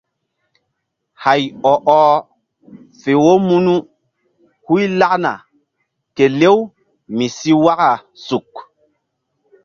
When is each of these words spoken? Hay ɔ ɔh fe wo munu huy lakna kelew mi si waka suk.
Hay 1.23 1.41
ɔ 1.71 1.73
ɔh 1.97 2.05
fe 2.99 3.11
wo 3.23 3.33
munu 3.47 3.73
huy 4.65 4.83
lakna 4.99 5.33
kelew 6.15 6.57
mi 7.15 7.25
si 7.37 7.51
waka 7.63 7.89
suk. 8.25 8.51